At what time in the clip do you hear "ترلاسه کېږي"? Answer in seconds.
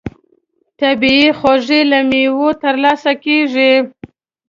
2.63-3.73